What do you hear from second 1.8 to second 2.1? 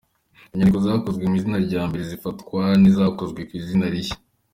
mbere